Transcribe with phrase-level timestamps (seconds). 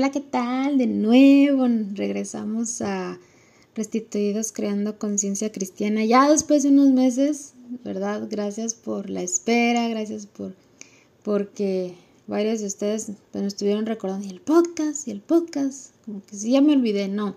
[0.00, 0.78] Hola, ¿qué tal?
[0.78, 3.18] De nuevo regresamos a
[3.74, 6.06] Restituidos Creando Conciencia Cristiana.
[6.06, 7.52] Ya después de unos meses,
[7.84, 8.26] ¿verdad?
[8.30, 10.54] Gracias por la espera, gracias por
[11.22, 11.96] porque
[12.26, 16.52] varios de ustedes me estuvieron recordando y el podcast y el podcast, como que sí
[16.52, 17.36] ya me olvidé, no.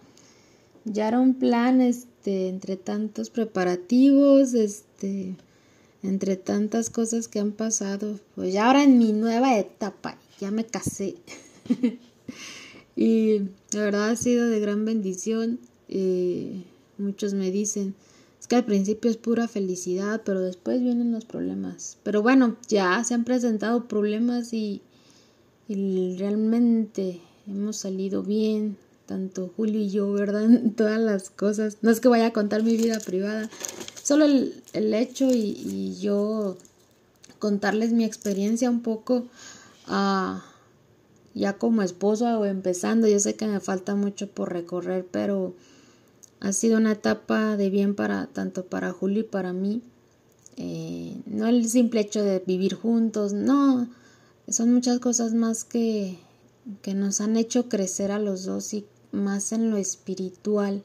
[0.86, 5.36] Ya era un plan este entre tantos preparativos, este
[6.02, 10.66] entre tantas cosas que han pasado, pues ya ahora en mi nueva etapa, ya me
[10.66, 11.16] casé.
[12.96, 13.40] y
[13.72, 15.60] la verdad ha sido de gran bendición.
[15.90, 16.64] Eh,
[16.98, 17.96] muchos me dicen,
[18.40, 21.98] es que al principio es pura felicidad, pero después vienen los problemas.
[22.04, 24.82] Pero bueno, ya se han presentado problemas y,
[25.70, 28.78] realmente hemos salido bien,
[29.08, 30.48] tanto Julio y yo, ¿verdad?
[30.76, 31.78] todas las cosas.
[31.82, 33.50] No es que vaya a contar mi vida privada,
[34.04, 36.58] solo el, hecho y, yo
[37.40, 39.26] contarles mi experiencia un poco.
[39.88, 40.53] a
[41.36, 45.54] ya como esposo o empezando, yo sé que me falta mucho por recorrer, pero
[46.40, 49.82] ha sido una etapa de bien para tanto para Julio y para mí.
[50.58, 53.88] Eh, no el simple hecho de vivir juntos, no,
[54.48, 56.20] son muchas cosas más que,
[56.82, 60.84] que nos han hecho crecer a los dos y más en lo espiritual.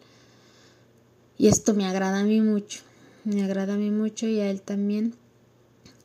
[1.36, 2.80] Y esto me agrada a mí mucho,
[3.24, 5.14] me agrada a mí mucho y a él también,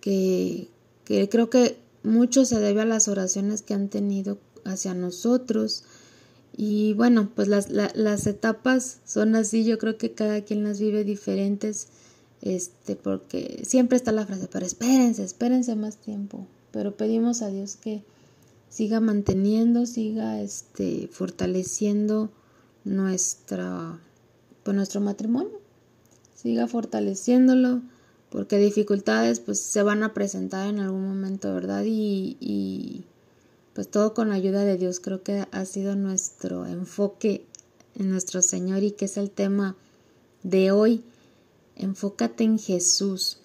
[0.02, 0.67] que,
[1.05, 5.84] que creo que mucho se debe a las oraciones que han tenido hacia nosotros.
[6.56, 11.04] Y bueno, pues las, las etapas son así, yo creo que cada quien las vive
[11.04, 11.88] diferentes,
[12.42, 16.45] este, porque siempre está la frase, pero espérense, espérense más tiempo.
[16.72, 18.04] Pero pedimos a Dios que
[18.70, 22.32] siga manteniendo, siga este, fortaleciendo
[22.84, 24.00] nuestra,
[24.64, 25.60] pues nuestro matrimonio,
[26.36, 27.82] siga fortaleciéndolo,
[28.34, 31.84] porque dificultades pues se van a presentar en algún momento, ¿verdad?
[31.86, 33.03] Y, y
[33.76, 37.45] pues todo con la ayuda de Dios creo que ha sido nuestro enfoque
[37.94, 39.76] en nuestro Señor y que es el tema
[40.42, 41.04] de hoy.
[41.76, 43.38] Enfócate en Jesús.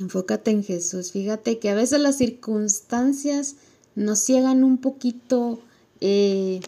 [0.00, 1.12] Enfócate en Jesús.
[1.12, 3.56] Fíjate que a veces las circunstancias
[3.94, 5.60] nos ciegan un poquito
[6.00, 6.60] eh,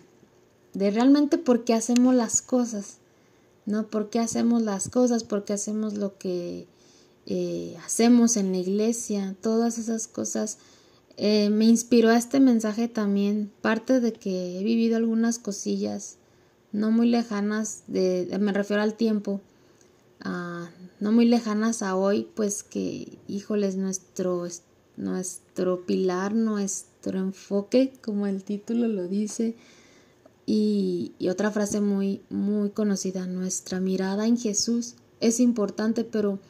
[0.75, 2.99] de realmente por qué hacemos las cosas.
[3.65, 3.87] ¿No?
[3.87, 5.25] ¿Por qué hacemos las cosas?
[5.25, 6.67] ¿Por qué hacemos lo que
[7.33, 10.59] eh, hacemos en la iglesia, todas esas cosas.
[11.17, 16.17] Eh, me inspiró a este mensaje también, parte de que he vivido algunas cosillas
[16.73, 19.41] no muy lejanas, de, me refiero al tiempo,
[20.25, 24.47] no muy lejanas a hoy, pues que, híjoles, nuestro,
[24.97, 29.55] nuestro pilar, nuestro enfoque, como el título lo dice,
[30.47, 36.41] y, y otra frase muy, muy conocida, nuestra mirada en Jesús es importante, pero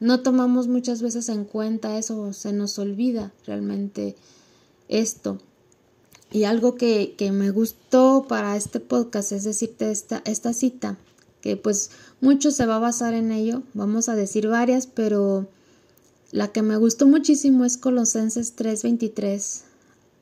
[0.00, 4.16] no tomamos muchas veces en cuenta eso, se nos olvida realmente
[4.88, 5.38] esto.
[6.30, 10.98] Y algo que, que me gustó para este podcast es decirte esta, esta cita,
[11.40, 11.90] que pues
[12.20, 15.46] mucho se va a basar en ello, vamos a decir varias, pero
[16.32, 19.64] la que me gustó muchísimo es Colosenses 3, 23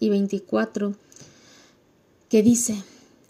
[0.00, 0.94] y 24,
[2.28, 2.82] que dice,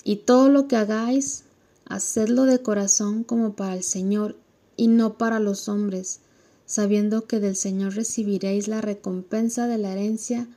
[0.02, 1.44] y todo lo que hagáis,
[1.86, 4.36] hacedlo de corazón como para el Señor
[4.76, 6.20] y no para los hombres,
[6.66, 10.48] sabiendo que del Señor recibiréis la recompensa de la herencia,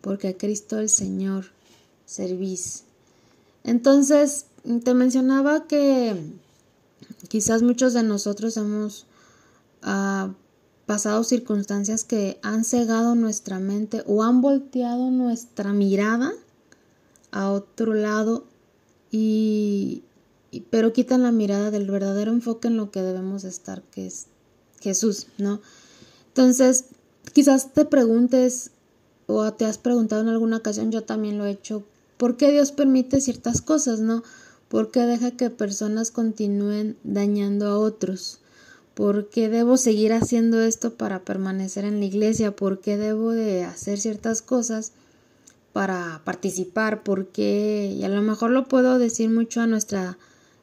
[0.00, 1.46] porque a Cristo el Señor
[2.06, 2.84] servís.
[3.62, 4.46] Entonces,
[4.84, 6.16] te mencionaba que
[7.28, 9.06] quizás muchos de nosotros hemos
[9.82, 10.34] ah,
[10.86, 16.32] pasado circunstancias que han cegado nuestra mente o han volteado nuestra mirada
[17.30, 18.44] a otro lado
[19.10, 20.02] y,
[20.70, 24.26] pero quitan la mirada del verdadero enfoque en lo que debemos estar, que es
[24.84, 25.60] Jesús, ¿no?
[26.28, 26.84] Entonces,
[27.32, 28.70] quizás te preguntes
[29.26, 31.82] o te has preguntado en alguna ocasión, yo también lo he hecho,
[32.18, 34.22] ¿por qué Dios permite ciertas cosas, no?
[34.68, 38.40] ¿Por qué deja que personas continúen dañando a otros?
[38.94, 42.54] ¿Por qué debo seguir haciendo esto para permanecer en la iglesia?
[42.54, 44.92] ¿Por qué debo de hacer ciertas cosas
[45.72, 47.02] para participar?
[47.02, 47.94] ¿Por qué?
[47.98, 50.18] Y a lo mejor lo puedo decir mucho a nuestra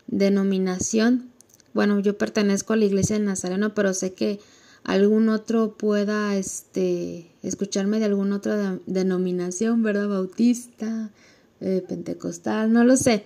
[0.07, 1.30] denominación,
[1.73, 4.39] bueno, yo pertenezco a la iglesia de Nazareno, pero sé que
[4.83, 10.09] algún otro pueda este, escucharme de alguna otra denominación, ¿verdad?
[10.09, 11.11] Bautista,
[11.59, 13.23] eh, pentecostal, no lo sé,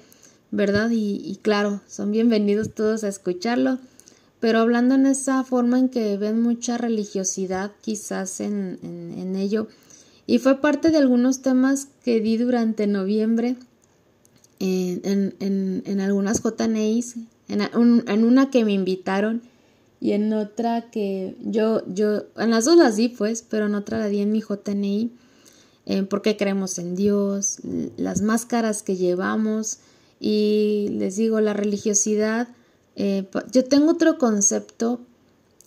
[0.52, 0.90] ¿verdad?
[0.92, 3.80] Y, claro, son bienvenidos todos a escucharlo,
[4.40, 9.68] pero hablando en esa forma en que ven mucha religiosidad quizás en, en, ello,
[10.28, 13.56] y fue parte de algunos temas que di durante noviembre
[14.60, 17.16] en, en, en algunas JNIs
[17.48, 19.42] en, una que me invitaron
[20.02, 24.00] y en otra que yo, yo, en las dos las di pues, pero en otra
[24.00, 25.12] la di en mi JNI.
[25.86, 27.60] eh, por qué creemos en Dios,
[27.98, 29.80] las máscaras que llevamos
[30.20, 32.48] y les digo, la religiosidad,
[32.96, 35.00] eh, yo tengo otro concepto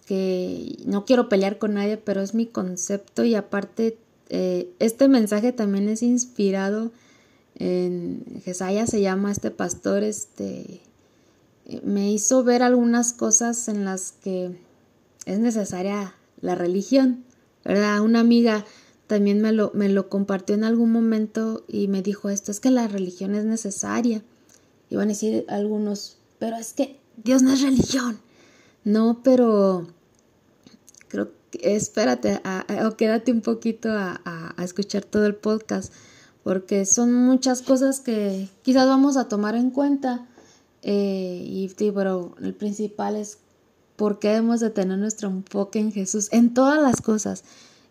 [0.07, 3.99] que no quiero pelear con nadie, pero es mi concepto y aparte
[4.31, 6.91] eh, este mensaje también es inspirado
[7.59, 10.81] en Jesaya se llama este pastor, este
[11.83, 14.59] me hizo ver algunas cosas en las que
[15.27, 17.25] es necesaria la religión,
[17.65, 18.01] ¿verdad?
[18.01, 18.65] Una amiga
[19.07, 22.71] también me lo, me lo compartió en algún momento y me dijo esto, es que
[22.71, 24.23] la religión es necesaria.
[24.91, 28.19] Y van a decir algunos, pero es que Dios no es religión.
[28.85, 29.89] No, pero
[31.09, 32.41] creo que espérate
[32.87, 35.93] o quédate un poquito a, a, escuchar todo el podcast
[36.45, 40.27] porque son muchas cosas que quizás vamos a tomar en cuenta.
[40.83, 43.39] Eh, y pero el principal es
[43.97, 47.43] por qué debemos de tener nuestro enfoque en Jesús en todas las cosas,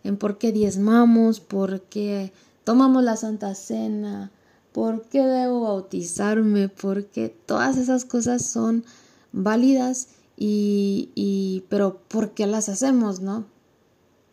[0.04, 2.32] en por qué diezmamos, por qué
[2.64, 4.30] tomamos la Santa Cena,
[4.72, 8.84] por qué debo bautizarme, porque todas esas cosas son
[9.32, 13.44] válidas y, y pero ¿por qué las hacemos, no?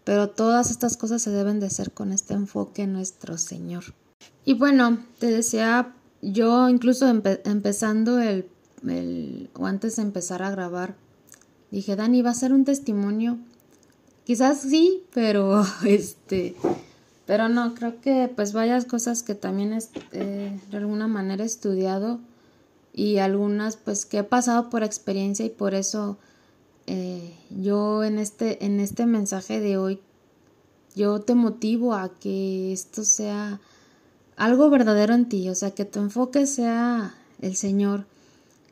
[0.05, 3.83] Pero todas estas cosas se deben de hacer con este enfoque en nuestro Señor.
[4.45, 8.47] Y bueno, te decía, yo incluso empezando el,
[8.87, 10.95] el, o antes de empezar a grabar,
[11.71, 13.37] dije, Dani, va a ser un testimonio.
[14.23, 16.55] Quizás sí, pero este,
[17.25, 19.77] pero no, creo que pues varias cosas que también
[20.11, 22.19] eh, de alguna manera he estudiado
[22.93, 26.17] y algunas pues que he pasado por experiencia y por eso
[26.87, 29.99] eh, yo en este, en este mensaje de hoy,
[30.95, 33.59] yo te motivo a que esto sea
[34.37, 38.05] algo verdadero en ti, o sea, que tu enfoque sea el Señor,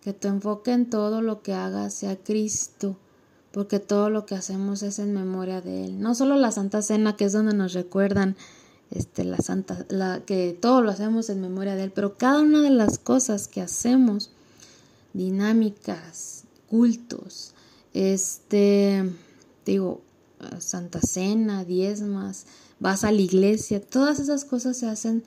[0.02, 2.98] que tu enfoque en todo lo que hagas sea Cristo,
[3.52, 6.02] porque todo lo que hacemos es en memoria de Él.
[6.02, 8.36] No solo la Santa Cena, que es donde nos recuerdan
[8.92, 12.62] este, la Santa, la, que todo lo hacemos en memoria de Él, pero cada una
[12.62, 14.32] de las cosas que hacemos,
[15.14, 17.54] dinámicas, cultos,
[17.94, 19.10] este,
[19.66, 20.02] digo,
[20.60, 22.46] Santa Cena, diezmas,
[22.80, 25.24] vas a la iglesia, todas esas cosas se hacen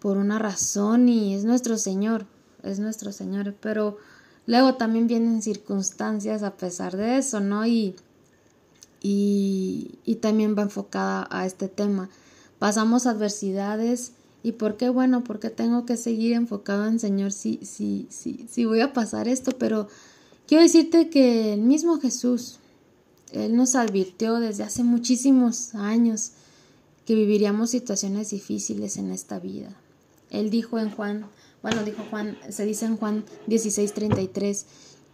[0.00, 2.26] por una razón y es nuestro Señor
[2.62, 3.98] es nuestro Señor, pero
[4.46, 7.66] luego también vienen circunstancias a pesar de eso, ¿no?
[7.66, 7.94] Y,
[9.00, 12.08] y, y también va enfocada a este tema.
[12.58, 14.12] Pasamos adversidades
[14.42, 14.88] y ¿por qué?
[14.88, 19.28] Bueno, porque tengo que seguir enfocado en Señor si, si, si, si voy a pasar
[19.28, 19.88] esto, pero
[20.46, 22.58] quiero decirte que el mismo Jesús,
[23.32, 26.32] Él nos advirtió desde hace muchísimos años
[27.06, 29.74] que viviríamos situaciones difíciles en esta vida.
[30.30, 31.26] Él dijo en Juan
[31.62, 34.64] bueno, dijo Juan, se dice en Juan 16:33,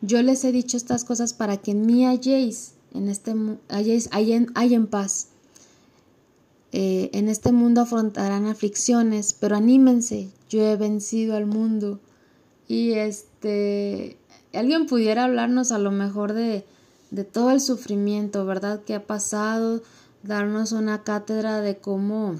[0.00, 3.34] yo les he dicho estas cosas para que en mí halléis, en este,
[3.68, 5.28] halléis, hay en paz.
[6.72, 12.00] Eh, en este mundo afrontarán aflicciones, pero anímense, yo he vencido al mundo.
[12.68, 14.16] Y este,
[14.52, 16.64] alguien pudiera hablarnos a lo mejor de,
[17.10, 18.82] de todo el sufrimiento, ¿verdad?
[18.84, 19.82] Que ha pasado,
[20.22, 22.36] darnos una cátedra de cómo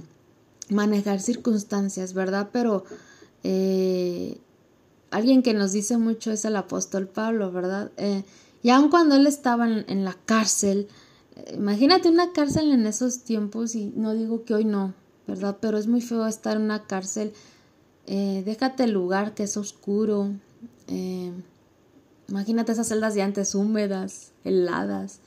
[0.68, 2.48] manejar circunstancias, ¿verdad?
[2.52, 2.84] Pero
[3.42, 4.38] eh,
[5.10, 7.90] alguien que nos dice mucho es el apóstol Pablo, ¿verdad?
[7.96, 8.24] Eh,
[8.62, 10.88] y aun cuando él estaba en, la cárcel,
[11.36, 14.94] eh, imagínate una cárcel en esos tiempos y no digo que hoy no,
[15.26, 15.58] ¿verdad?
[15.60, 17.32] Pero es muy feo estar en una cárcel.
[18.06, 20.30] déjate el lugar que es oscuro.
[22.28, 25.20] imagínate esas celdas de antes húmedas, heladas,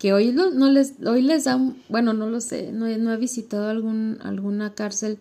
[0.00, 3.68] que hoy no les, hoy les dan, bueno, no lo sé, no, no he visitado
[3.68, 5.18] algún, alguna cárcel,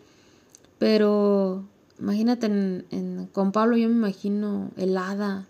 [0.80, 1.66] pero
[2.00, 2.86] Imagínate
[3.34, 5.46] con Pablo yo me imagino helada,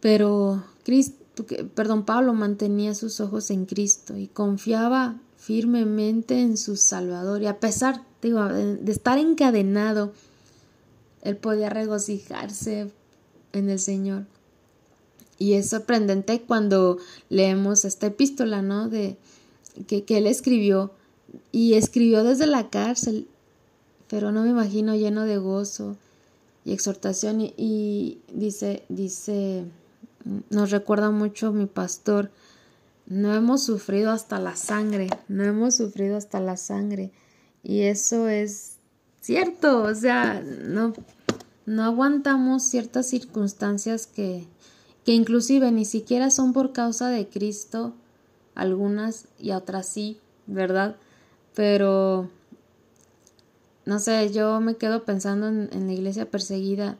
[0.00, 7.40] pero Cristo, perdón, Pablo mantenía sus ojos en Cristo y confiaba firmemente en su Salvador
[7.40, 10.12] y a pesar digo, de estar encadenado,
[11.22, 12.90] él podía regocijarse
[13.52, 14.24] en el Señor.
[15.38, 18.88] Y es sorprendente cuando leemos esta epístola, ¿no?
[18.88, 19.16] De
[19.86, 20.92] que, que él escribió
[21.52, 23.28] y escribió desde la cárcel
[24.08, 25.96] pero no me imagino lleno de gozo
[26.64, 29.64] y exhortación y, dice, dice,
[30.50, 32.30] nos recuerda mucho mi pastor,
[33.06, 37.12] no hemos sufrido hasta la sangre, no hemos sufrido hasta la sangre
[37.62, 38.76] y eso es
[39.20, 40.92] cierto, o sea, no,
[41.66, 44.46] no aguantamos ciertas circunstancias que,
[45.06, 47.94] que inclusive ni siquiera son por causa de Cristo,
[48.56, 50.96] algunas y otras sí, ¿verdad?
[51.54, 52.28] Pero
[53.84, 56.96] no sé, yo me quedo pensando en, la iglesia perseguida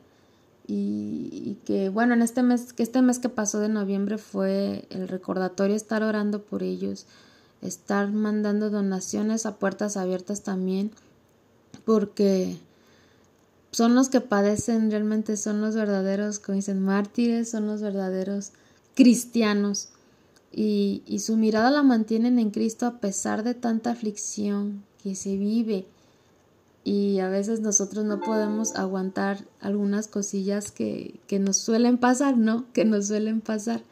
[0.67, 5.09] y, que bueno, en este mes, que este mes que pasó de noviembre fue el
[5.09, 7.05] recordatorio estar orando por ellos.
[7.61, 10.91] estar mandando donaciones a puertas abiertas también,
[11.83, 12.57] porque
[13.77, 18.51] son los que padecen, realmente son los verdaderos, como dicen, mártires, son los verdaderos
[18.95, 19.89] cristianos.
[20.51, 25.37] Y, y su mirada la mantienen en Cristo a pesar de tanta aflicción que se
[25.37, 25.85] vive.
[26.83, 32.65] Y a veces nosotros no podemos aguantar algunas cosillas que, que nos suelen pasar, ¿no?
[32.73, 33.83] Que nos suelen pasar.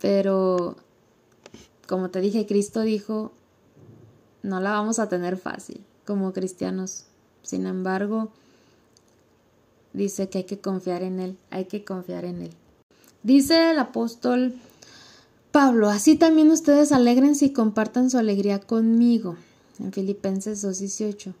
[0.00, 0.76] Pero,
[1.88, 3.32] como te dije, Cristo dijo,
[4.44, 7.06] no la vamos a tener fácil como cristianos.
[7.42, 8.30] Sin embargo,
[9.94, 12.50] dice que hay que confiar en Él, hay que confiar en Él.
[13.22, 14.54] Dice el apóstol
[15.50, 19.36] Pablo, así también ustedes alegrense y compartan su alegría conmigo.
[19.78, 21.32] En Filipenses 2.18.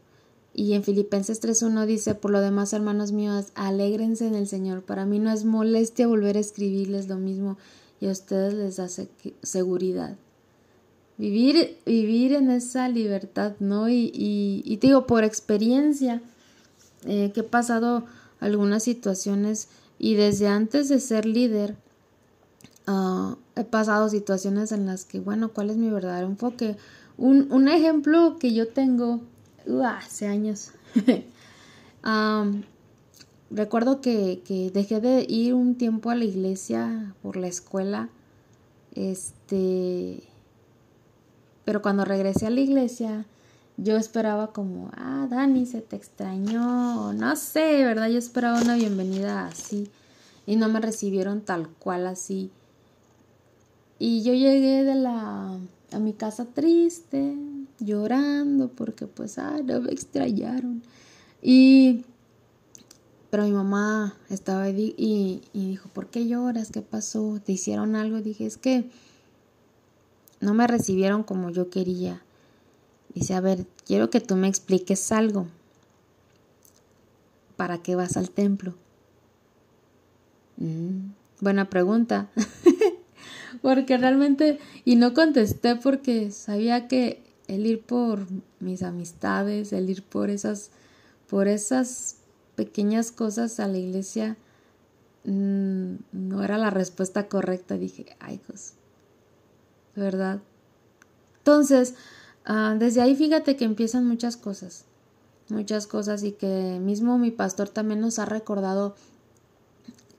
[0.54, 4.82] Y en Filipenses 3.1 dice, por lo demás, hermanos míos, alégrense en el Señor.
[4.82, 7.58] Para mí no es molestia volver a escribirles lo mismo
[8.00, 8.86] y a ustedes les da
[9.42, 10.16] seguridad.
[11.18, 13.88] Vivir, vivir en esa libertad, ¿no?
[13.88, 16.22] Y, y, te digo, por experiencia,
[17.04, 18.04] eh, que he pasado
[18.40, 21.76] algunas situaciones y desde antes de ser líder,
[22.86, 26.76] ah, he pasado situaciones en las que, bueno, ¿cuál es mi verdadero enfoque?
[27.16, 29.20] Un, un ejemplo que yo tengo
[29.84, 30.72] hace años.
[33.50, 38.08] recuerdo que, que, dejé de ir un tiempo a la iglesia por la escuela.
[38.94, 40.22] Este.
[41.64, 43.26] Pero cuando regresé a la iglesia,
[43.76, 48.08] yo esperaba como, ah, Dani, se te extrañó, no sé, ¿verdad?
[48.08, 49.90] Yo esperaba una bienvenida así
[50.46, 52.50] y no me recibieron tal cual así.
[53.98, 55.58] Y yo llegué de la
[55.92, 57.36] a mi casa triste,
[57.78, 60.82] llorando porque pues, ah, no me extrañaron.
[61.42, 62.04] Y
[63.34, 66.70] pero mi mamá estaba y, y dijo, ¿por qué lloras?
[66.70, 67.40] ¿Qué pasó?
[67.44, 68.20] ¿Te hicieron algo?
[68.20, 68.88] dije, es que
[70.38, 72.22] no me recibieron como yo quería.
[73.14, 75.46] Dice, a ver, quiero que tú me expliques algo.
[77.56, 78.74] ¿Para qué vas al templo?
[80.56, 82.30] Mm, buena pregunta.
[83.62, 88.26] porque realmente, y no contesté porque sabía que el ir por
[88.60, 90.70] mis amistades, el ir por esas,
[91.28, 92.16] por esas
[92.56, 94.36] pequeñas cosas a la iglesia,
[95.24, 97.78] mm, no era la respuesta correcta.
[97.78, 98.74] Dije, ay, pues,
[99.94, 100.40] ¿verdad?
[101.38, 101.94] Entonces,
[102.44, 104.84] Ah, desde ahí fíjate que empiezan muchas cosas,
[105.48, 108.94] muchas cosas y que mismo mi pastor también nos ha recordado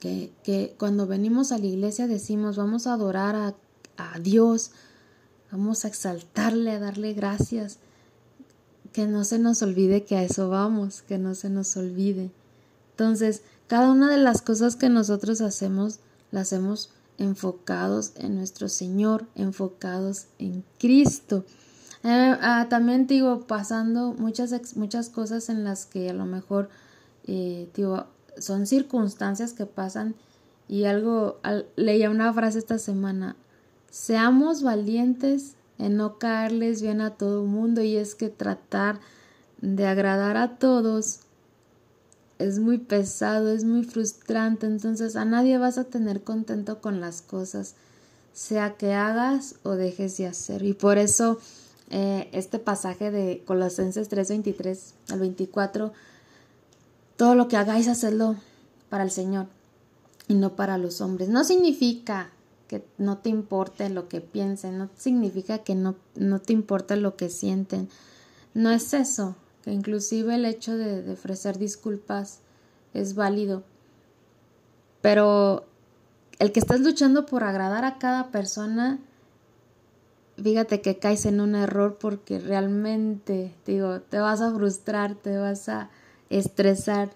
[0.00, 3.54] que, que cuando venimos a la iglesia decimos vamos a adorar a,
[3.96, 4.72] a Dios,
[5.52, 7.78] vamos a exaltarle, a darle gracias,
[8.92, 12.30] que no se nos olvide que a eso vamos, que no se nos olvide.
[12.92, 15.98] Entonces, cada una de las cosas que nosotros hacemos,
[16.30, 21.44] las hacemos enfocados en nuestro Señor, enfocados en Cristo.
[22.06, 26.68] Eh, ah, también digo, pasando muchas, muchas cosas en las que a lo mejor
[27.26, 28.06] eh, digo,
[28.38, 30.14] son circunstancias que pasan
[30.68, 31.40] y algo,
[31.74, 33.34] leía una frase esta semana,
[33.90, 39.00] seamos valientes en no caerles bien a todo el mundo y es que tratar
[39.60, 41.22] de agradar a todos
[42.38, 47.20] es muy pesado, es muy frustrante, entonces a nadie vas a tener contento con las
[47.20, 47.74] cosas,
[48.32, 50.62] sea que hagas o dejes de hacer.
[50.62, 51.40] Y por eso
[51.90, 55.92] eh, este pasaje de Colosenses 3:23 al 24,
[57.16, 58.36] todo lo que hagáis, hacedlo
[58.88, 59.46] para el Señor
[60.28, 61.28] y no para los hombres.
[61.28, 62.30] No significa
[62.68, 67.16] que no te importe lo que piensen, no significa que no, no te importe lo
[67.16, 67.88] que sienten.
[68.54, 72.40] No es eso, que inclusive el hecho de, de ofrecer disculpas
[72.94, 73.62] es válido.
[75.02, 75.64] Pero
[76.40, 78.98] el que estés luchando por agradar a cada persona,
[80.42, 85.68] fíjate que caes en un error porque realmente, digo, te vas a frustrar, te vas
[85.68, 85.90] a
[86.30, 87.10] estresar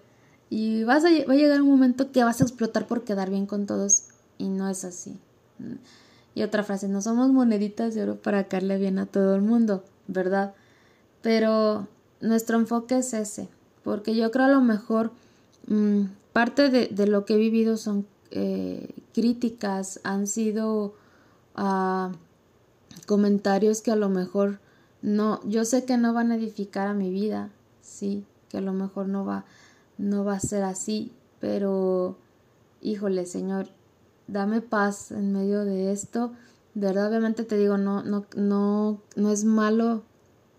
[0.49, 3.45] y vas a, va a llegar un momento que vas a explotar por quedar bien
[3.45, 4.05] con todos
[4.37, 5.19] y no es así.
[6.33, 9.83] Y otra frase, no somos moneditas de oro para caerle bien a todo el mundo,
[10.07, 10.53] ¿verdad?
[11.21, 11.87] Pero
[12.21, 13.49] nuestro enfoque es ese,
[13.83, 15.11] porque yo creo a lo mejor
[15.67, 20.95] mm, parte de, de, lo que he vivido son eh, críticas, han sido...
[21.55, 22.11] Uh,
[23.05, 24.59] comentarios que a lo mejor
[25.01, 27.49] no, yo sé que no van a edificar a mi vida,
[27.81, 29.45] sí, que a lo mejor no va,
[29.97, 32.17] no va a ser así, pero
[32.81, 33.67] híjole, Señor,
[34.27, 36.33] dame paz en medio de esto.
[36.73, 40.03] Verdad, obviamente te digo, no, no, no, no es malo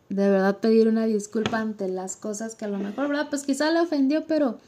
[0.08, 3.28] de verdad pedir una disculpa ante las cosas que a lo mejor, ¿verdad?
[3.30, 4.58] Pues quizá le ofendió, pero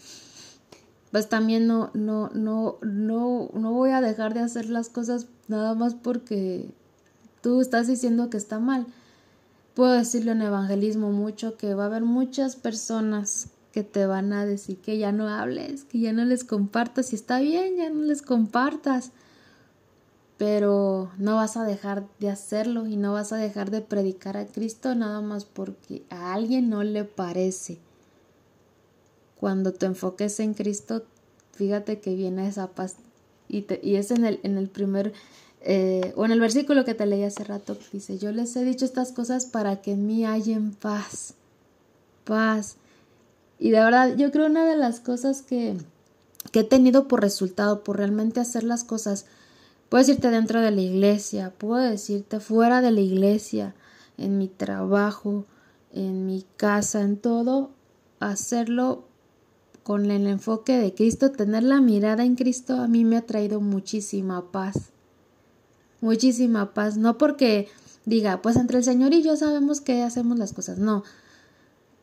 [1.11, 5.75] pues también no, no, no, no, no voy a dejar de hacer las cosas nada
[5.75, 6.71] más porque
[7.44, 8.86] tú estás diciendo que está mal.
[9.74, 14.46] Puedo decirlo en evangelismo mucho que va a haber muchas personas que te van a
[14.46, 18.00] decir que ya no hables, que ya no les compartas, y está bien, ya no
[18.00, 19.10] les compartas,
[20.38, 24.46] pero no vas a dejar de hacerlo y no vas a dejar de predicar a
[24.46, 27.78] Cristo nada más porque a alguien no le parece.
[29.38, 31.04] Cuando te enfoques en Cristo,
[31.52, 32.96] fíjate que viene esa paz
[33.50, 35.12] y, y es en el, en el primer
[35.66, 38.85] eh, o en el versículo que te leí hace rato, dice, yo les he dicho
[38.85, 41.33] estas cosas para que en mí hayan paz,
[42.25, 42.76] paz.
[43.59, 45.78] Y de verdad, yo creo una de las cosas que,
[46.52, 49.25] que he tenido por resultado, por realmente hacer las cosas,
[49.88, 53.75] puedo decirte dentro de la iglesia, puedo decirte fuera de la iglesia,
[54.18, 55.47] en mi trabajo,
[55.94, 57.71] en mi casa, en todo,
[58.21, 59.04] hacerlo
[59.83, 63.62] con el enfoque de Cristo, tener la mirada en Cristo, a mí me ha traído
[63.62, 64.90] muchísima paz
[66.04, 67.68] muchísima paz, no porque
[68.04, 71.02] diga, pues entre el Señor y yo sabemos que hacemos las cosas, no.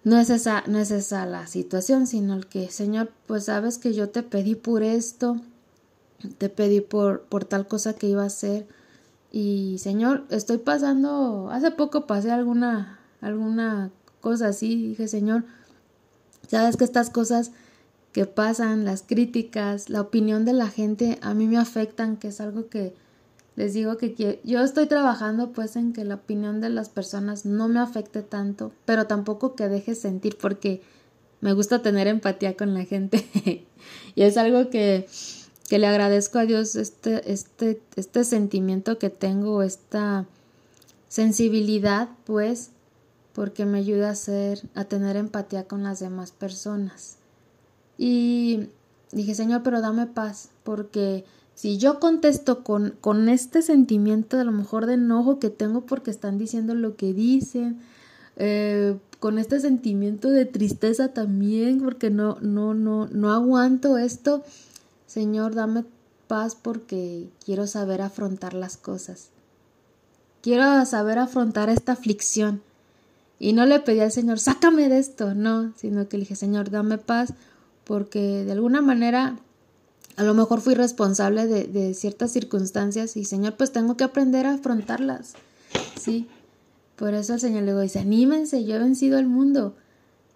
[0.03, 3.93] No es esa no es esa la situación, sino el que, Señor, pues sabes que
[3.93, 5.37] yo te pedí por esto,
[6.39, 8.67] te pedí por por tal cosa que iba a hacer.
[9.31, 13.91] Y Señor, estoy pasando, hace poco pasé alguna alguna
[14.21, 15.43] cosa así, dije, Señor,
[16.47, 17.51] sabes que estas cosas
[18.11, 22.41] que pasan, las críticas, la opinión de la gente a mí me afectan, que es
[22.41, 22.95] algo que
[23.61, 27.67] les digo que yo estoy trabajando pues en que la opinión de las personas no
[27.67, 30.81] me afecte tanto, pero tampoco que deje sentir porque
[31.41, 33.23] me gusta tener empatía con la gente
[34.15, 35.07] y es algo que,
[35.69, 40.25] que le agradezco a Dios este, este, este sentimiento que tengo, esta
[41.07, 42.71] sensibilidad pues
[43.33, 47.17] porque me ayuda a hacer, a tener empatía con las demás personas.
[47.95, 48.69] Y
[49.11, 51.25] dije, Señor, pero dame paz, porque
[51.61, 55.81] si yo contesto con, con este sentimiento de a lo mejor de enojo que tengo
[55.81, 57.79] porque están diciendo lo que dicen,
[58.37, 64.43] eh, con este sentimiento de tristeza también porque no, no, no, no aguanto esto,
[65.05, 65.85] Señor, dame
[66.27, 69.29] paz porque quiero saber afrontar las cosas.
[70.41, 72.63] Quiero saber afrontar esta aflicción.
[73.37, 76.71] Y no le pedí al Señor, sácame de esto, no, sino que le dije, Señor,
[76.71, 77.35] dame paz,
[77.83, 79.37] porque de alguna manera
[80.17, 84.53] a lo mejor fui responsable de, ciertas circunstancias y Señor, pues tengo que aprender a
[84.53, 85.33] afrontarlas,
[85.99, 86.27] ¿sí?
[86.95, 89.75] Por eso el Señor le dice, anímense, yo he vencido el mundo,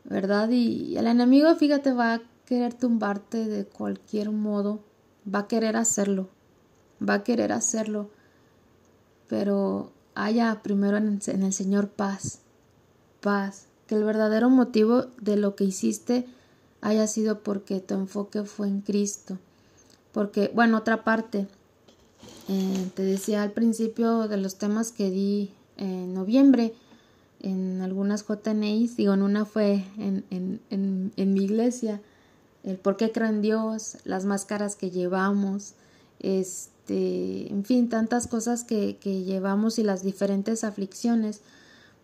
[0.04, 0.50] ¿verdad?
[0.50, 4.80] Y el enemigo, fíjate, va a querer tumbarte de cualquier modo,
[5.32, 6.30] va a querer hacerlo,
[7.08, 8.10] va a querer hacerlo,
[9.28, 12.40] pero haya primero en, en el Señor paz,
[13.22, 16.26] paz, que el verdadero motivo de lo que hiciste
[16.82, 19.38] haya sido porque tu enfoque fue en Cristo
[20.16, 21.46] porque, bueno, otra parte,
[22.48, 26.74] eh, te decía al principio de los temas que di en noviembre,
[27.42, 30.62] en algunas JNIs, digo, en una fue en, en,
[31.18, 32.00] en, mi iglesia,
[32.64, 35.74] el por qué creo en Dios, las máscaras que llevamos,
[36.22, 41.42] este, en fin, tantas cosas que, que llevamos y las diferentes aflicciones,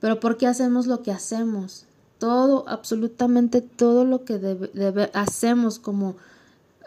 [0.02, 1.86] pero por qué hacemos lo que hacemos,
[2.20, 6.18] todo, absolutamente todo lo que debe, hacemos como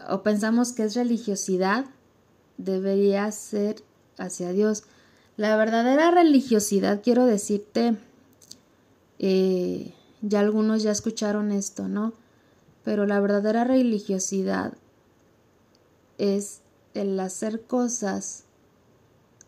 [0.08, 1.86] o pensamos que es religiosidad,
[2.58, 3.82] debería ser
[4.18, 4.84] hacia Dios.
[5.36, 7.96] La verdadera religiosidad, quiero decirte,
[9.18, 12.12] eh, ya algunos ya escucharon esto, ¿no?
[12.84, 14.74] Pero la verdadera religiosidad
[16.18, 16.60] es
[16.94, 18.44] el hacer cosas,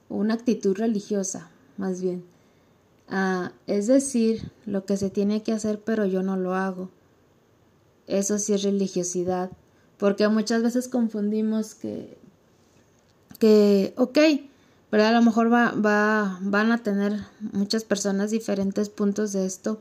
[0.08, 2.24] una actitud religiosa, más bien.
[3.08, 6.90] Ah, es decir, lo que se tiene que hacer, pero yo no lo hago.
[8.08, 9.50] Eso sí es religiosidad
[9.98, 12.16] porque muchas veces confundimos que,
[13.38, 14.18] que ok,
[14.92, 15.08] ¿verdad?
[15.08, 17.20] A lo mejor va, va, van a tener
[17.52, 19.80] muchas personas diferentes puntos de esto,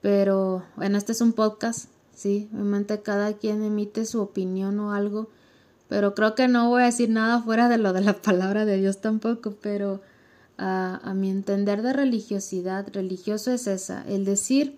[0.00, 5.28] pero bueno, este es un podcast, sí, mente cada quien emite su opinión o algo,
[5.88, 8.78] pero creo que no voy a decir nada fuera de lo de la palabra de
[8.78, 10.00] Dios tampoco, pero
[10.58, 14.76] a, a mi entender de religiosidad, religioso es esa, el decir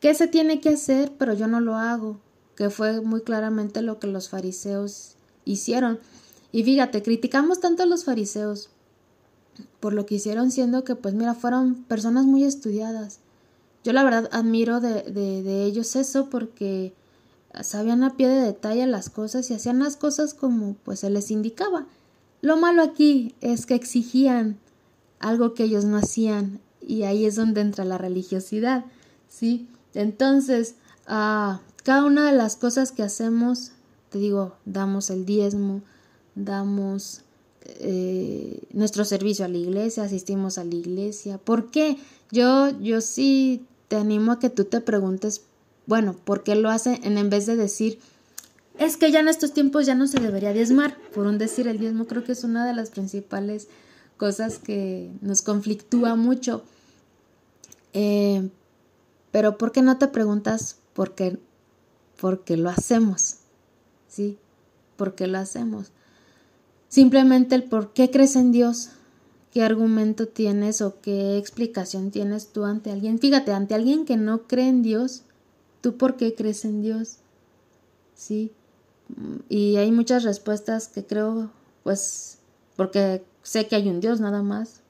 [0.00, 2.18] qué se tiene que hacer, pero yo no lo hago,
[2.62, 5.98] que fue muy claramente lo que los fariseos hicieron.
[6.52, 8.70] Y fíjate, criticamos tanto a los fariseos
[9.80, 13.18] por lo que hicieron, siendo que, pues mira, fueron personas muy estudiadas.
[13.82, 16.94] Yo la verdad admiro de, de, ellos eso porque
[17.62, 21.32] sabían a pie de detalle las cosas y hacían las cosas como pues se les
[21.32, 21.88] indicaba.
[22.42, 24.56] Lo malo aquí es que exigían
[25.18, 28.84] algo que ellos no hacían y ahí es donde entra la religiosidad,
[29.28, 29.66] ¿sí?
[29.94, 30.76] Entonces,
[31.08, 33.72] ah, cada una de las cosas que hacemos,
[34.10, 35.82] te digo, damos el diezmo,
[36.34, 37.22] damos
[37.64, 41.38] eh, nuestro servicio a la iglesia, asistimos a la iglesia.
[41.38, 41.98] ¿Por qué?
[42.30, 45.42] Yo, yo sí te animo a que tú te preguntes,
[45.86, 47.98] bueno, ¿por qué lo hace en, en vez de decir,
[48.78, 50.96] es que ya en estos tiempos ya no se debería diezmar?
[51.14, 53.68] Por un decir, el diezmo creo que es una de las principales
[54.16, 56.62] cosas que nos conflictúa mucho.
[57.92, 58.48] Eh,
[59.30, 61.38] pero ¿por qué no te preguntas por qué,
[62.22, 63.38] por qué lo hacemos?
[64.06, 64.38] ¿Sí?
[64.96, 65.90] ¿Por qué lo hacemos?
[66.86, 68.90] Simplemente el por qué crees en Dios,
[69.50, 73.18] qué argumento tienes o qué explicación tienes tú ante alguien.
[73.18, 75.24] Fíjate, ante alguien que no cree en Dios,
[75.80, 77.16] ¿tú por qué crees en Dios?
[78.14, 78.52] ¿Sí?
[79.48, 81.50] Y hay muchas respuestas que creo,
[81.82, 82.38] pues,
[82.76, 84.82] porque sé que hay un Dios nada más,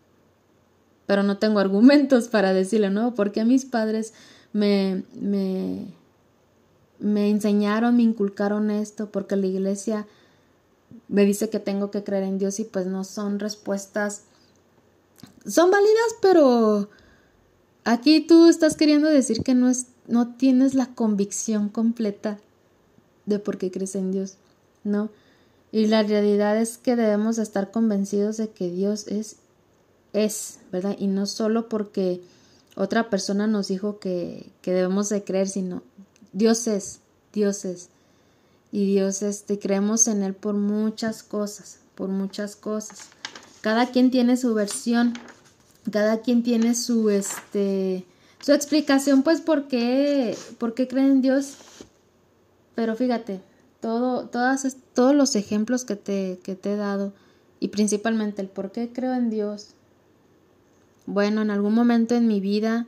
[1.07, 4.13] pero no tengo argumentos para decirle, no, porque mis padres
[4.53, 5.87] me, me,
[7.03, 10.07] me enseñaron, me inculcaron esto, porque la iglesia
[11.09, 14.23] me dice que tengo que creer en Dios y pues no son respuestas,
[15.47, 16.89] son válidas, pero
[17.85, 22.39] aquí tú estás queriendo decir que no es, no tienes la convicción completa
[23.27, 24.37] de por qué crees en Dios,
[24.85, 25.11] ¿no?
[25.73, 29.37] Y la realidad es que debemos estar convencidos de que Dios es,
[30.13, 30.97] es, ¿verdad?
[30.99, 32.21] Y no solo porque
[32.77, 35.83] otra persona nos dijo que, que debemos de creer, sino
[36.33, 37.01] Dios es,
[37.33, 37.89] Dios es
[38.73, 43.11] y Dios este creemos en él por muchas cosas, por muchas cosas.
[43.61, 45.13] Cada quien tiene su versión,
[45.91, 48.07] cada quien tiene su este
[48.41, 51.57] su explicación pues por qué por qué creen en Dios.
[52.75, 53.41] Pero fíjate,
[53.81, 57.13] todo todas todos los ejemplos que te que te he dado
[57.61, 59.75] y principalmente el por qué creo en Dios.
[61.05, 62.87] Bueno, en algún momento en mi vida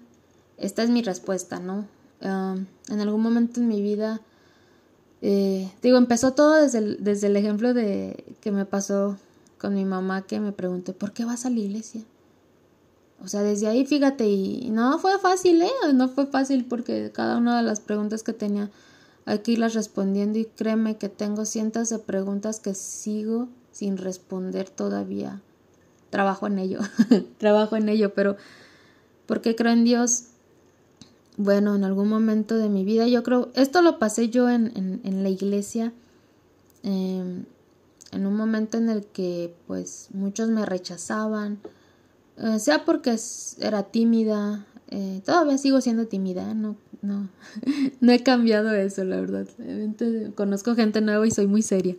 [0.57, 1.87] esta es mi respuesta, ¿no?
[2.21, 4.21] En algún momento en mi vida
[5.27, 9.17] eh, digo, empezó todo desde el, desde el ejemplo de que me pasó
[9.57, 12.03] con mi mamá que me preguntó, ¿por qué vas a la iglesia?
[13.23, 15.71] O sea, desde ahí, fíjate, y no fue fácil, ¿eh?
[15.95, 18.71] No fue fácil porque cada una de las preguntas que tenía
[19.25, 25.41] aquí las respondiendo y créeme que tengo cientos de preguntas que sigo sin responder todavía.
[26.11, 26.81] Trabajo en ello,
[27.39, 28.37] trabajo en ello, pero
[29.25, 30.25] ¿por qué creo en Dios?
[31.37, 35.23] Bueno, en algún momento de mi vida, yo creo, esto lo pasé yo en, en,
[35.23, 35.93] la iglesia,
[36.83, 37.45] em,
[38.13, 41.59] en un momento en el que pues muchos me rechazaban,
[42.37, 43.17] eh, sea porque
[43.61, 47.29] era tímida, eh, todavía sigo siendo tímida, no, no,
[48.01, 49.47] no he cambiado eso, la verdad.
[50.35, 51.97] conozco gente nueva y soy muy seria.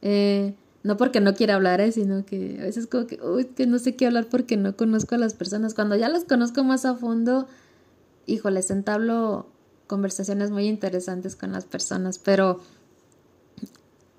[0.00, 3.78] Eh, no porque no quiera hablar, sino que a veces como que, uy, que no
[3.78, 5.72] sé qué hablar porque no conozco a las personas.
[5.72, 7.48] Cuando ya las conozco más a fondo,
[8.26, 9.46] híjoles, entablo
[9.86, 12.60] conversaciones muy interesantes con las personas, pero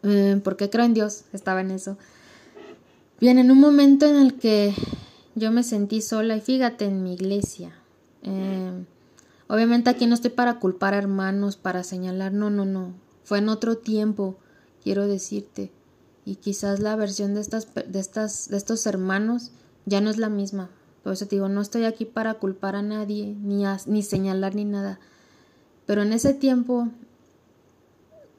[0.03, 1.97] eh, porque creo en Dios, estaba en eso.
[3.19, 4.73] Bien, en un momento en el que
[5.35, 7.73] yo me sentí sola y fíjate en mi iglesia.
[8.21, 8.85] Eh,
[9.47, 12.93] obviamente aquí no estoy para culpar a hermanos, para señalar, no, no, no.
[13.23, 14.37] Fue en otro tiempo,
[14.83, 15.71] quiero decirte.
[16.25, 19.51] Y quizás la versión de estas, de estas, de estos hermanos
[19.85, 20.69] ya no es la misma.
[21.05, 24.99] Por eso digo, no estoy aquí para culpar a nadie, ni, ni señalar ni nada.
[25.85, 26.89] Pero en ese tiempo,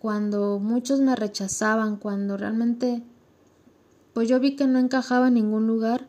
[0.00, 3.04] cuando muchos me rechazaban, cuando realmente,
[4.14, 6.08] pues yo vi que no encajaba en ningún lugar,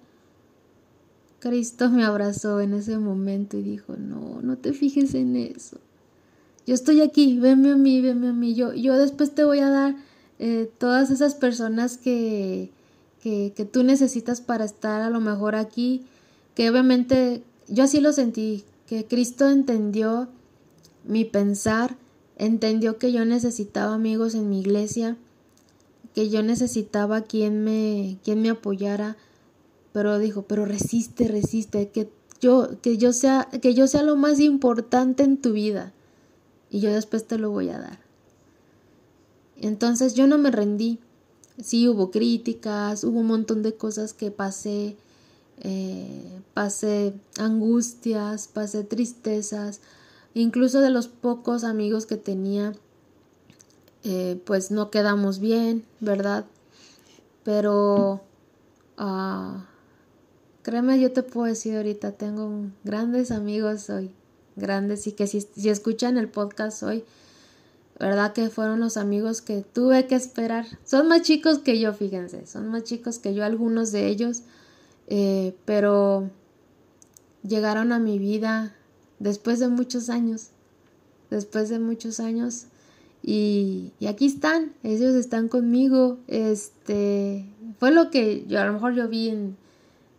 [1.37, 5.77] Cristo me abrazó en ese momento y dijo, no, no te fijes en eso.
[6.65, 8.55] Yo estoy aquí, venme a mí, venme a mí.
[8.55, 9.95] Yo, yo después te voy a dar
[10.39, 12.71] eh, todas esas personas que,
[13.21, 16.07] que, que tú necesitas para estar a lo mejor aquí
[16.57, 20.27] que obviamente yo así lo sentí, que Cristo entendió
[21.03, 21.97] mi pensar,
[22.35, 25.17] entendió que yo necesitaba amigos en mi iglesia,
[26.15, 29.17] que yo necesitaba quien me, quien me apoyara,
[29.93, 32.09] pero dijo, pero resiste, resiste, que
[32.41, 35.93] yo, que yo sea, que yo sea lo más importante en tu vida,
[36.71, 37.99] y yo después te lo voy a dar.
[39.57, 40.97] Entonces yo no me rendí.
[41.61, 44.97] Sí hubo críticas, hubo un montón de cosas que pasé,
[45.61, 49.81] eh, pasé angustias, pasé tristezas,
[50.33, 52.73] incluso de los pocos amigos que tenía,
[54.03, 56.45] eh, pues no quedamos bien, ¿verdad?
[57.43, 58.21] Pero,
[58.99, 59.59] uh,
[60.61, 64.11] créeme, yo te puedo decir ahorita, tengo grandes amigos hoy,
[64.55, 67.03] grandes, y que si, si escuchan el podcast hoy,
[67.99, 68.33] ¿verdad?
[68.33, 70.65] Que fueron los amigos que tuve que esperar.
[70.85, 74.43] Son más chicos que yo, fíjense, son más chicos que yo, algunos de ellos
[75.07, 76.29] eh, pero
[77.43, 78.75] llegaron a mi vida
[79.19, 80.49] después de muchos años,
[81.29, 82.67] después de muchos años
[83.23, 87.45] y, y, aquí están, ellos están conmigo, este,
[87.79, 89.57] Fue lo que yo a lo mejor yo vi en,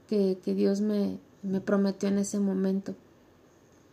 [0.08, 2.94] que, que Dios me, me prometió en ese momento.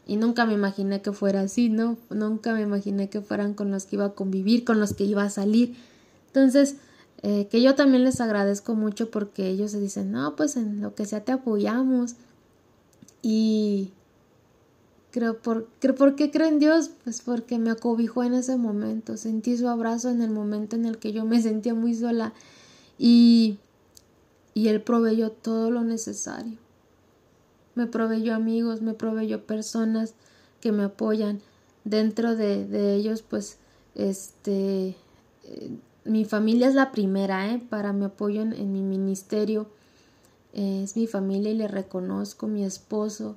[0.08, 1.98] Y nunca me imaginé que fuera así, ¿no?
[2.10, 5.24] Nunca me imaginé que fueran con los que iba a convivir, con los que iba
[5.24, 5.76] a salir.
[6.28, 6.76] Entonces,
[7.28, 10.94] eh, que yo también les agradezco mucho porque ellos se dicen, no, pues en lo
[10.94, 12.16] que sea te apoyamos.
[13.22, 13.92] Y
[15.12, 16.92] creo, por, creo, ¿por qué creo en Dios?
[17.04, 21.00] Pues porque me acobijó en ese momento, sentí su abrazo en el momento en el
[21.00, 22.34] que yo me sentía muy sola
[23.00, 23.58] y,
[24.54, 26.60] y Él proveyó todo lo necesario
[27.76, 30.16] me proveyó amigos, me proveyó personas
[30.62, 31.42] que me apoyan.
[31.84, 33.58] Dentro de, de ellos, pues,
[33.94, 34.96] este,
[35.44, 35.70] eh,
[36.06, 37.62] mi familia es la primera, ¿eh?
[37.70, 39.68] Para mi apoyo en, mi ministerio.
[40.54, 43.36] es mi familia y le reconozco, mi esposo,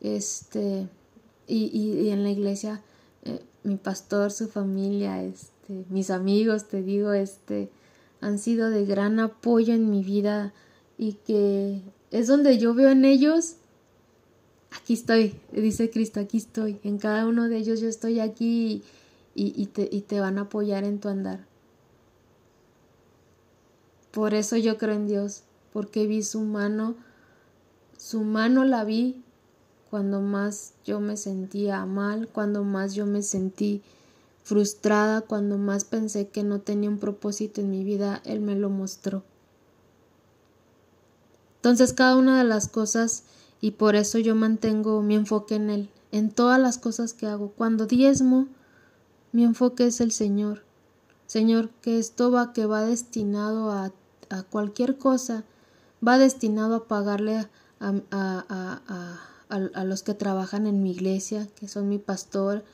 [0.00, 0.88] este,
[1.46, 2.82] y, y, en la iglesia,
[3.24, 7.70] eh, mi pastor, su familia, este, mis amigos, te digo, este,
[8.20, 10.52] han sido de gran apoyo en mi vida
[10.98, 13.56] y que es donde yo veo en ellos
[14.70, 16.78] aquí estoy, dice Cristo, aquí estoy.
[16.84, 18.82] En cada uno de ellos yo estoy aquí
[19.34, 21.46] y, te, y te van a apoyar en tu andar.
[24.18, 26.96] Por eso yo creo en Dios, porque vi su mano,
[27.96, 29.22] su mano la vi
[29.90, 33.80] cuando más yo me sentía mal, cuando más yo me sentí
[34.42, 38.70] frustrada, cuando más pensé que no tenía un propósito en mi vida, Él me lo
[38.70, 39.22] mostró.
[41.58, 43.22] Entonces cada una de las cosas
[43.60, 47.52] y por eso yo mantengo mi enfoque en Él, en todas las cosas que hago.
[47.52, 48.48] Cuando diezmo,
[49.30, 50.64] mi enfoque es el Señor.
[51.28, 53.92] Señor, que esto va, que va destinado a,
[54.30, 55.44] a cualquier cosa,
[56.06, 57.48] va destinado a pagarle a,
[57.80, 62.64] a, a, los que trabajan en mi iglesia, que son mi pastor,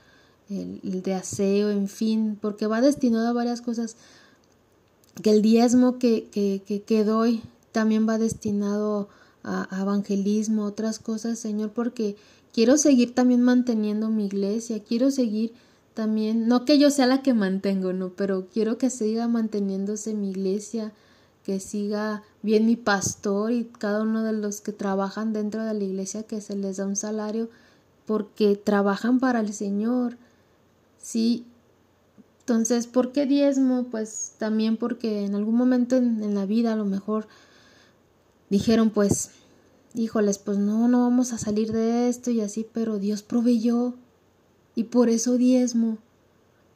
[0.51, 3.97] el, de aseo, en fin, porque va destinado a varias cosas.
[5.23, 9.09] Que el diezmo que, que, que, que doy también va destinado
[9.45, 12.17] a, evangelismo, otras cosas, Señor, porque
[12.53, 15.53] quiero seguir también manteniendo mi iglesia, quiero seguir
[15.93, 20.31] también, no que yo sea la que mantengo, no, pero quiero que siga manteniéndose mi
[20.31, 20.93] iglesia,
[21.45, 25.85] que siga bien mi pastor y cada uno de los que trabajan dentro de la
[25.85, 27.51] iglesia, que se les da un salario
[28.07, 30.17] porque trabajan para el Señor.
[30.99, 31.45] Sí.
[32.41, 33.85] Entonces, ¿por qué diezmo?
[33.91, 37.27] Pues también porque en algún momento en, en la vida a lo mejor
[38.51, 39.31] dijeron pues,
[39.95, 43.95] híjoles, pues no, no vamos a salir de esto y así, pero Dios proveyó
[44.75, 45.99] y por eso diezmo,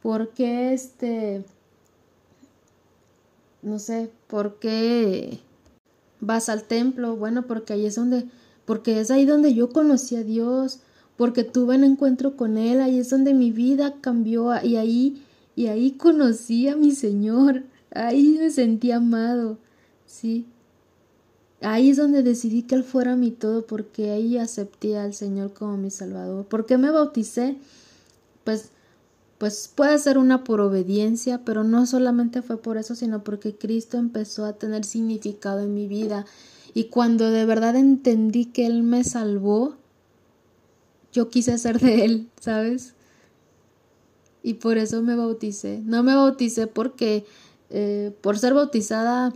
[0.03, 1.45] porque este,
[3.63, 5.41] no sé, por qué
[6.21, 8.27] vas al templo, bueno, porque ahí es donde,
[8.65, 10.81] porque es ahí donde yo conocí a Dios,
[11.17, 15.23] porque tuve un encuentro con Él, ahí es donde mi vida cambió y ahí,
[15.57, 19.59] y ahí conocí a mi Señor, ahí me sentí amado,
[20.07, 20.47] sí,
[21.61, 25.77] Ahí es donde decidí que Él fuera mi todo porque ahí acepté al Señor como
[25.77, 26.47] mi Salvador.
[26.47, 27.57] ¿Por qué me bauticé?
[28.45, 28.71] Pues,
[29.39, 33.97] pues puede ser una por obediencia, pero no solamente fue por eso, sino porque Cristo
[33.97, 36.27] empezó a tener significado en mi vida.
[36.75, 39.77] Y cuando de verdad entendí que Él me salvó,
[41.13, 42.95] yo quise ser de Él, ¿sabes?
[44.43, 45.81] Y por eso me bauticé.
[45.85, 47.25] No me bauticé porque
[47.71, 49.33] eh, por ser bautizada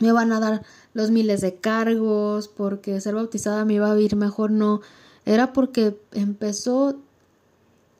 [0.00, 0.62] me van a dar
[0.92, 4.80] los miles de cargos, porque ser bautizada me iba a vivir mejor, no,
[5.24, 6.96] era porque empezó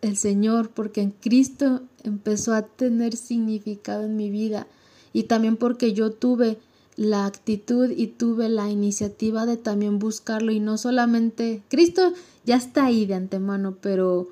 [0.02, 4.66] el Señor, porque en Cristo empezó a tener significado en mi vida
[5.12, 6.58] y también porque yo tuve
[6.96, 12.12] la actitud y tuve la iniciativa de también buscarlo y no solamente Cristo
[12.44, 14.28] ya está ahí de antemano, pero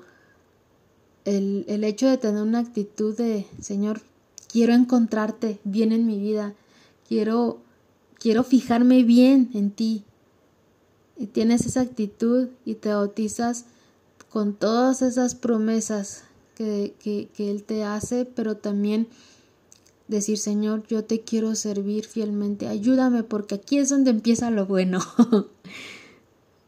[1.25, 4.01] el, el hecho de tener una actitud de Señor,
[4.51, 6.53] quiero encontrarte bien en mi vida,
[7.07, 7.59] quiero
[8.19, 10.03] quiero fijarme bien en ti.
[11.17, 13.65] Y tienes esa actitud y te bautizas
[14.29, 16.23] con todas esas promesas
[16.55, 19.07] que, que, que Él te hace, pero también
[20.09, 24.99] decir, Señor, yo te quiero servir fielmente, ayúdame porque aquí es donde empieza lo bueno.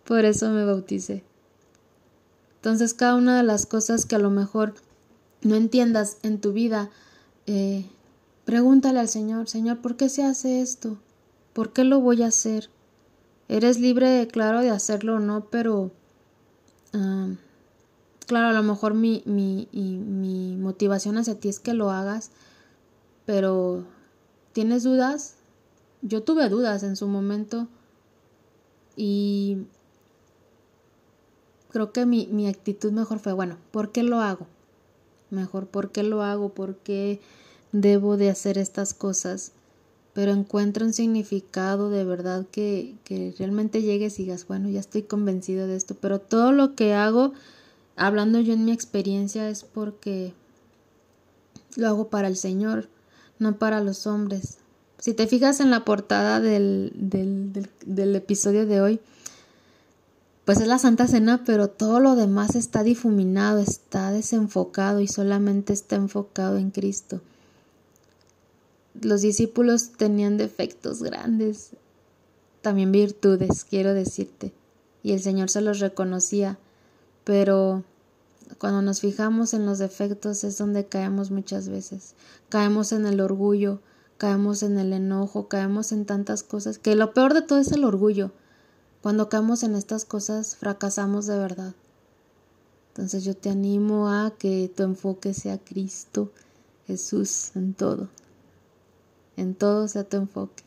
[0.06, 1.24] Por eso me bauticé.
[2.56, 4.76] Entonces, cada una de las cosas que a lo mejor
[5.42, 6.92] no entiendas en tu vida,
[7.48, 7.86] eh,
[8.46, 10.98] pregúntale al Señor, Señor, ¿por qué se hace esto?
[11.54, 12.70] ¿Por qué lo voy a hacer?
[13.50, 15.92] Eres libre, claro, de hacerlo o no, pero...
[18.32, 22.32] claro, a lo mejor mi, mi, mi motivación hacia ti es que lo hagas,
[23.26, 23.84] pero
[24.54, 25.36] ¿tienes dudas?
[26.02, 27.68] Yo tuve dudas en su momento
[28.96, 29.58] y
[31.72, 34.48] creo que mi, mi actitud mejor fue, bueno, ¿por qué lo hago?
[35.30, 36.54] Mejor, ¿por qué lo hago?
[36.54, 37.20] ¿Por qué
[37.74, 39.52] debo de hacer estas cosas?
[40.14, 45.04] pero encuentra un significado de verdad que, que realmente llegues y digas, bueno, ya estoy
[45.04, 47.34] convencido de esto, pero todo lo que hago,
[47.96, 50.34] hablando yo en mi experiencia, es porque
[51.76, 52.90] lo hago para el Señor,
[53.40, 54.58] no para los hombres.
[55.00, 59.00] Si te fijas en la portada del, del, del, episodio de hoy,
[60.46, 65.74] pues es la Santa Cena, pero todo lo demás está difuminado, está desenfocado y solamente
[65.74, 67.22] está enfocado en Cristo.
[69.02, 71.72] Los discípulos tenían defectos grandes,
[72.62, 74.54] también virtudes, quiero decirte,
[75.02, 76.60] y el Señor se los reconocía,
[77.24, 77.84] pero
[78.58, 82.16] cuando nos fijamos en los defectos es donde caemos muchas veces.
[82.50, 83.80] Caemos en el orgullo,
[84.18, 87.84] caemos en el enojo, caemos en tantas cosas, que lo peor de todo es el
[87.84, 88.32] orgullo.
[89.02, 91.74] Cuando caemos en estas cosas fracasamos de verdad.
[92.90, 96.32] Entonces yo te animo a que tu enfoque sea Cristo,
[96.88, 98.10] Jesús en todo.
[99.38, 100.64] En todo sea tu enfoque.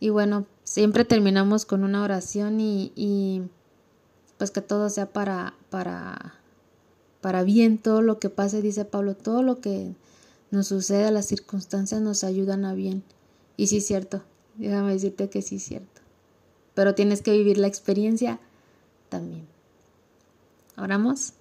[0.00, 3.42] Y bueno, siempre terminamos con una oración y, y
[4.38, 6.38] pues que todo sea para, para
[7.20, 9.94] para bien todo lo que pase, dice Pablo, todo lo que
[10.50, 13.02] nos sucede, las circunstancias nos ayudan a bien.
[13.56, 14.22] Y sí es cierto,
[14.56, 16.00] déjame decirte que sí es cierto.
[16.74, 18.38] Pero tienes que vivir la experiencia
[19.08, 19.46] también.
[20.76, 21.32] Oramos.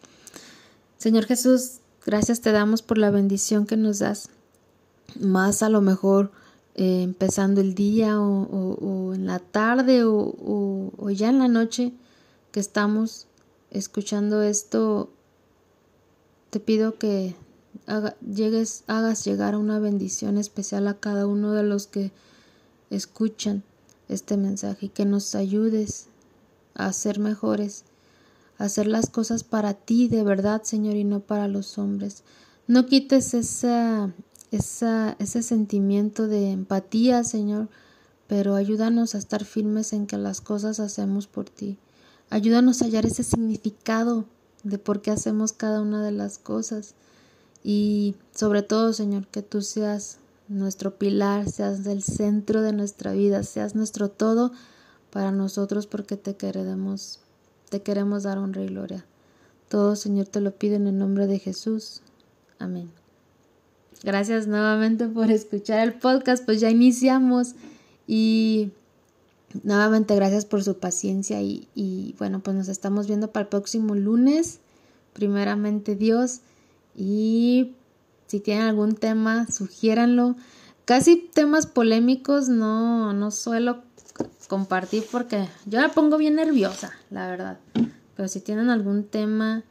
[0.97, 4.29] Señor Jesús, gracias te damos por la bendición que nos das.
[5.19, 6.31] Más a lo mejor
[6.73, 11.93] eh, empezando el día o, en la tarde o, o ya en la noche
[12.51, 13.27] que estamos
[13.71, 15.09] escuchando esto
[16.49, 17.35] te pido que
[18.25, 22.11] llegues, hagas llegar una bendición especial a cada uno de los que
[22.89, 23.63] escuchan
[24.09, 26.07] este mensaje y que nos ayudes
[26.73, 27.83] a ser mejores,
[28.57, 32.23] a hacer las cosas para ti de verdad, Señor, y no para los hombres.
[32.67, 34.13] No quites esa,
[34.51, 37.69] esa, ese sentimiento de empatía, Señor,
[38.27, 41.77] pero ayúdanos a estar firmes en que las cosas hacemos por ti.
[42.29, 44.25] Ayúdanos a hallar ese significado
[44.63, 46.93] de por qué hacemos cada una de las cosas.
[47.63, 53.43] Y sobre todo, Señor, que tú seas nuestro pilar, seas del centro de nuestra vida,
[53.43, 54.51] seas nuestro todo
[55.11, 57.19] para nosotros porque te queremos,
[57.69, 59.05] te queremos dar honra y gloria.
[59.69, 62.01] Todo, Señor, te lo pido en el nombre de Jesús.
[62.59, 62.89] Amén.
[64.03, 67.55] Gracias nuevamente por escuchar el podcast, pues ya iniciamos
[68.05, 68.71] y
[69.63, 73.95] Nuevamente gracias por su paciencia y, y, bueno, pues nos estamos viendo para el próximo
[73.95, 74.59] lunes,
[75.13, 76.41] primeramente Dios.
[76.95, 77.75] Y
[78.27, 80.35] si tienen algún tema, sugiéranlo.
[80.85, 83.83] Casi temas polémicos no, no suelo
[84.47, 87.59] compartir porque yo me pongo bien nerviosa, la verdad.
[88.15, 89.63] Pero si tienen algún tema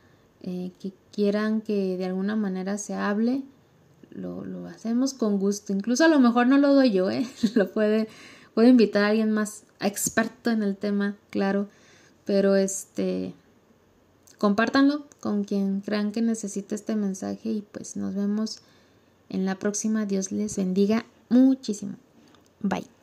[0.42, 3.42] eh, que quieran que de alguna manera se hable,
[4.10, 5.72] lo, lo hacemos con gusto.
[5.72, 7.26] Incluso a lo mejor no lo doy yo, ¿eh?
[7.54, 8.08] lo puede
[8.56, 11.68] Puedo invitar a alguien más experto en el tema, claro,
[12.24, 13.34] pero este
[14.38, 18.60] compártanlo con quien crean que necesite este mensaje y pues nos vemos
[19.28, 20.06] en la próxima.
[20.06, 21.96] Dios les bendiga muchísimo.
[22.60, 22.95] Bye.